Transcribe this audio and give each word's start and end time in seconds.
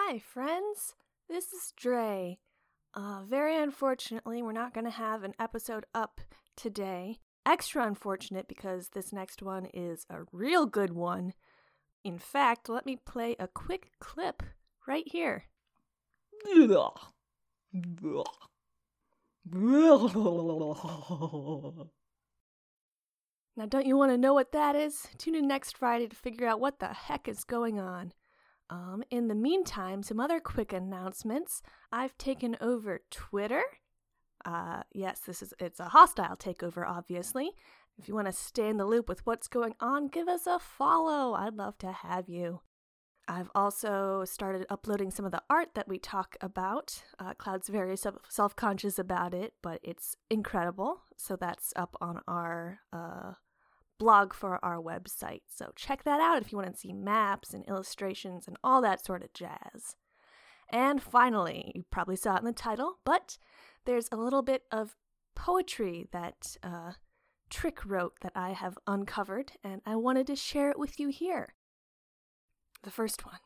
Hi, 0.00 0.20
friends. 0.20 0.94
This 1.28 1.52
is 1.52 1.72
Dre. 1.76 2.38
Uh, 2.94 3.22
very 3.24 3.60
unfortunately, 3.60 4.42
we're 4.42 4.52
not 4.52 4.72
going 4.72 4.84
to 4.84 4.90
have 4.90 5.24
an 5.24 5.34
episode 5.40 5.86
up 5.92 6.20
today. 6.56 7.18
Extra 7.44 7.84
unfortunate 7.84 8.46
because 8.46 8.90
this 8.90 9.12
next 9.12 9.42
one 9.42 9.66
is 9.74 10.06
a 10.08 10.20
real 10.30 10.66
good 10.66 10.92
one. 10.92 11.34
In 12.04 12.16
fact, 12.16 12.68
let 12.68 12.86
me 12.86 12.96
play 12.96 13.34
a 13.40 13.48
quick 13.48 13.90
clip 13.98 14.44
right 14.86 15.06
here. 15.06 15.46
Now, 23.56 23.66
don't 23.66 23.86
you 23.86 23.96
want 23.96 24.12
to 24.12 24.18
know 24.18 24.32
what 24.32 24.52
that 24.52 24.76
is? 24.76 25.08
Tune 25.18 25.34
in 25.34 25.48
next 25.48 25.76
Friday 25.76 26.06
to 26.06 26.16
figure 26.16 26.46
out 26.46 26.60
what 26.60 26.78
the 26.78 26.86
heck 26.86 27.26
is 27.26 27.42
going 27.42 27.80
on. 27.80 28.12
Um, 28.70 29.02
in 29.10 29.28
the 29.28 29.34
meantime, 29.34 30.02
some 30.02 30.20
other 30.20 30.40
quick 30.40 30.72
announcements. 30.72 31.62
I've 31.90 32.16
taken 32.18 32.56
over 32.60 33.00
Twitter. 33.10 33.62
Uh, 34.44 34.82
yes, 34.92 35.20
this 35.20 35.42
is 35.42 35.54
it's 35.58 35.80
a 35.80 35.88
hostile 35.88 36.36
takeover, 36.36 36.86
obviously. 36.86 37.52
If 37.98 38.08
you 38.08 38.14
want 38.14 38.26
to 38.26 38.32
stay 38.32 38.68
in 38.68 38.76
the 38.76 38.84
loop 38.84 39.08
with 39.08 39.26
what's 39.26 39.48
going 39.48 39.74
on, 39.80 40.08
give 40.08 40.28
us 40.28 40.46
a 40.46 40.58
follow. 40.58 41.34
I'd 41.34 41.54
love 41.54 41.78
to 41.78 41.90
have 41.90 42.28
you. 42.28 42.60
I've 43.26 43.50
also 43.54 44.24
started 44.24 44.64
uploading 44.70 45.10
some 45.10 45.26
of 45.26 45.32
the 45.32 45.42
art 45.50 45.74
that 45.74 45.86
we 45.86 45.98
talk 45.98 46.36
about. 46.40 47.02
Uh, 47.18 47.34
Cloud's 47.34 47.68
very 47.68 47.96
self 47.96 48.56
conscious 48.56 48.98
about 48.98 49.34
it, 49.34 49.52
but 49.62 49.80
it's 49.82 50.16
incredible. 50.30 51.02
So 51.16 51.36
that's 51.36 51.72
up 51.76 51.94
on 52.00 52.20
our 52.26 52.80
uh, 52.92 53.32
blog 53.98 54.32
for 54.32 54.64
our 54.64 54.78
website. 54.78 55.42
So 55.48 55.72
check 55.76 56.04
that 56.04 56.20
out 56.20 56.40
if 56.40 56.52
you 56.52 56.58
want 56.58 56.72
to 56.72 56.78
see 56.78 56.92
maps 56.92 57.52
and 57.52 57.64
illustrations 57.66 58.46
and 58.46 58.56
all 58.62 58.80
that 58.82 59.04
sort 59.04 59.22
of 59.22 59.32
jazz. 59.32 59.96
And 60.70 61.02
finally, 61.02 61.72
you 61.74 61.84
probably 61.90 62.16
saw 62.16 62.36
it 62.36 62.40
in 62.40 62.44
the 62.44 62.52
title, 62.52 62.98
but 63.04 63.38
there's 63.84 64.08
a 64.12 64.16
little 64.16 64.42
bit 64.42 64.64
of 64.70 64.96
poetry 65.34 66.08
that 66.12 66.56
uh, 66.62 66.92
Trick 67.48 67.84
wrote 67.84 68.14
that 68.20 68.32
I 68.34 68.50
have 68.50 68.78
uncovered, 68.86 69.52
and 69.64 69.80
I 69.86 69.96
wanted 69.96 70.26
to 70.26 70.36
share 70.36 70.70
it 70.70 70.78
with 70.78 71.00
you 71.00 71.08
here. 71.08 71.54
The 72.82 72.90
first 72.90 73.24
one 73.24 73.40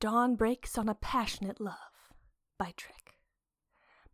Dawn 0.00 0.34
breaks 0.34 0.78
on 0.78 0.88
a 0.88 0.94
passionate 0.94 1.60
love 1.60 1.76
by 2.58 2.72
Trick. 2.76 3.19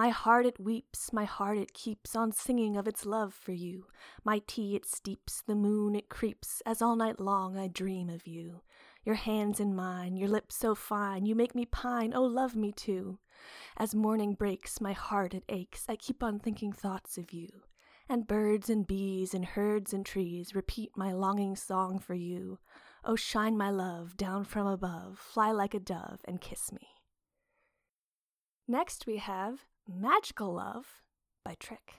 My 0.00 0.08
heart 0.08 0.46
it 0.46 0.58
weeps, 0.58 1.12
my 1.12 1.26
heart 1.26 1.58
it 1.58 1.74
keeps 1.74 2.16
on 2.16 2.32
singing 2.32 2.78
of 2.78 2.88
its 2.88 3.04
love 3.04 3.34
for 3.34 3.52
you. 3.52 3.84
My 4.24 4.40
tea 4.46 4.74
it 4.74 4.86
steeps, 4.86 5.42
the 5.42 5.54
moon 5.54 5.94
it 5.94 6.08
creeps, 6.08 6.62
as 6.64 6.80
all 6.80 6.96
night 6.96 7.20
long 7.20 7.58
I 7.58 7.68
dream 7.68 8.08
of 8.08 8.26
you. 8.26 8.62
Your 9.04 9.16
hands 9.16 9.60
in 9.60 9.76
mine, 9.76 10.16
your 10.16 10.30
lips 10.30 10.56
so 10.56 10.74
fine, 10.74 11.26
you 11.26 11.34
make 11.34 11.54
me 11.54 11.66
pine, 11.66 12.14
oh 12.14 12.22
love 12.22 12.56
me 12.56 12.72
too. 12.72 13.18
As 13.76 13.94
morning 13.94 14.32
breaks, 14.32 14.80
my 14.80 14.94
heart 14.94 15.34
it 15.34 15.44
aches, 15.50 15.84
I 15.86 15.96
keep 15.96 16.22
on 16.22 16.38
thinking 16.38 16.72
thoughts 16.72 17.18
of 17.18 17.34
you. 17.34 17.50
And 18.08 18.26
birds 18.26 18.70
and 18.70 18.86
bees 18.86 19.34
and 19.34 19.44
herds 19.44 19.92
and 19.92 20.06
trees 20.06 20.54
repeat 20.54 20.96
my 20.96 21.12
longing 21.12 21.56
song 21.56 21.98
for 21.98 22.14
you. 22.14 22.58
Oh 23.04 23.16
shine 23.16 23.54
my 23.54 23.68
love 23.68 24.16
down 24.16 24.44
from 24.44 24.66
above, 24.66 25.18
fly 25.18 25.50
like 25.50 25.74
a 25.74 25.78
dove 25.78 26.20
and 26.24 26.40
kiss 26.40 26.72
me. 26.72 26.88
Next 28.66 29.04
we 29.04 29.16
have 29.16 29.66
Magical 29.92 30.54
Love 30.54 31.02
by 31.44 31.56
Trick. 31.58 31.94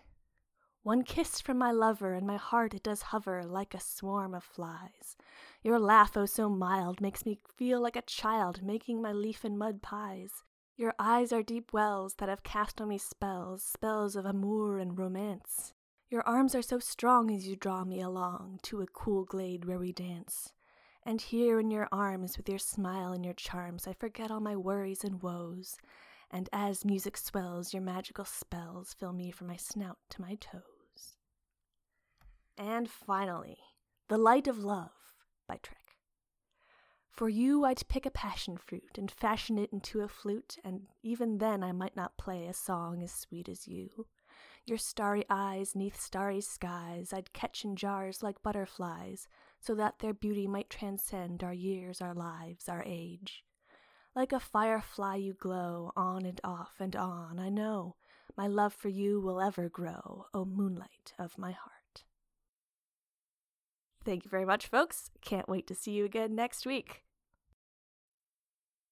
One 0.82 1.04
kiss 1.04 1.42
from 1.42 1.58
my 1.58 1.72
lover, 1.72 2.14
and 2.14 2.26
my 2.26 2.38
heart 2.38 2.74
it 2.74 2.84
does 2.84 3.02
hover 3.02 3.44
like 3.44 3.74
a 3.74 3.82
swarm 3.82 4.34
of 4.34 4.46
flies. 4.46 5.18
Your 5.62 5.78
laugh, 5.78 6.16
oh 6.16 6.26
so 6.26 6.48
mild, 6.48 7.02
makes 7.02 7.26
me 7.26 7.38
feel 7.58 7.82
like 7.82 7.98
a 7.98 8.02
child 8.04 8.64
making 8.64 9.02
my 9.02 9.12
leaf 9.12 9.44
and 9.44 9.60
mud 9.60 9.82
pies. 9.82 10.46
Your 10.78 10.94
eyes 11.00 11.34
are 11.34 11.44
deep 11.44 11.74
wells 11.74 12.16
that 12.16 12.30
have 12.30 12.44
cast 12.44 12.80
on 12.80 12.88
me 12.88 12.98
spells, 12.98 13.62
spells 13.62 14.16
of 14.16 14.26
amour 14.26 14.78
and 14.80 14.98
romance. 14.98 15.74
Your 16.10 16.26
arms 16.26 16.56
are 16.56 16.62
so 16.62 16.80
strong 16.80 17.30
as 17.30 17.46
you 17.46 17.58
draw 17.58 17.84
me 17.84 18.00
along 18.00 18.62
to 18.64 18.82
a 18.82 18.88
cool 18.88 19.26
glade 19.26 19.66
where 19.66 19.80
we 19.80 19.92
dance. 19.92 20.54
And 21.04 21.20
here 21.20 21.60
in 21.60 21.72
your 21.72 21.90
arms, 21.92 22.38
with 22.38 22.48
your 22.48 22.60
smile 22.60 23.12
and 23.12 23.26
your 23.26 23.34
charms, 23.34 23.86
I 23.86 23.94
forget 23.94 24.32
all 24.32 24.40
my 24.40 24.56
worries 24.56 25.04
and 25.04 25.22
woes 25.22 25.78
and 26.32 26.50
as 26.54 26.86
music 26.86 27.18
swells, 27.18 27.74
your 27.74 27.84
magical 27.84 28.26
spells 28.26 28.94
fill 28.94 29.14
me 29.14 29.32
from 29.32 29.48
my 29.48 29.58
snout 29.58 29.98
to 30.10 30.22
my 30.22 30.36
toes. 30.36 31.18
And 32.58 32.90
finally, 32.90 33.58
The 34.08 34.18
Light 34.18 34.48
of 34.48 34.58
Love 34.60 34.92
by 35.48 35.58
Trick. 35.62 35.78
For 37.12 37.28
you 37.28 37.66
I'd 37.66 37.88
pick 37.90 38.06
a 38.06 38.12
passion 38.12 38.58
fruit 38.58 38.98
and 38.98 39.12
fashion 39.12 39.58
it 39.58 39.74
into 39.74 40.00
a 40.00 40.08
flute, 40.08 40.58
and 40.64 40.88
even 41.04 41.40
then 41.40 41.62
I 41.62 41.74
might 41.74 41.96
not 41.96 42.18
play 42.18 42.48
a 42.48 42.54
song 42.54 43.04
as 43.04 43.12
sweet 43.12 43.50
as 43.50 43.68
you. 43.68 44.08
Your 44.66 44.78
starry 44.78 45.26
eyes 45.30 45.76
neath 45.76 46.00
starry 46.00 46.40
skies 46.40 47.12
I'd 47.12 47.34
catch 47.34 47.66
in 47.66 47.76
jars 47.76 48.24
like 48.24 48.42
butterflies, 48.42 49.28
so 49.60 49.76
that 49.76 50.00
their 50.00 50.14
beauty 50.14 50.48
might 50.48 50.70
transcend 50.70 51.44
our 51.44 51.54
years, 51.54 52.00
our 52.00 52.14
lives, 52.14 52.70
our 52.70 52.84
age. 52.86 53.44
Like 54.16 54.34
a 54.34 54.40
firefly 54.40 55.16
you 55.16 55.34
glow, 55.34 55.94
on 55.96 56.26
and 56.26 56.42
off 56.44 56.74
and 56.80 56.96
on, 56.96 57.40
I 57.40 57.50
know. 57.50 57.96
My 58.36 58.48
love 58.48 58.74
for 58.74 58.90
you 58.90 59.22
will 59.22 59.40
ever 59.40 59.70
grow, 59.70 60.26
O 60.34 60.44
moonlight 60.44 61.14
of 61.18 61.38
my 61.38 61.52
heart. 61.52 62.04
Thank 64.04 64.26
you 64.26 64.30
very 64.30 64.46
much, 64.46 64.68
folks. 64.68 65.12
Can't 65.22 65.48
wait 65.48 65.68
to 65.68 65.76
see 65.76 65.92
you 65.92 66.06
again 66.06 66.36
next 66.36 66.66
week. 66.66 67.04